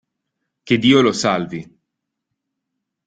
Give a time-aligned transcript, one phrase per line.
[0.63, 1.79] Che Dio lo salvi.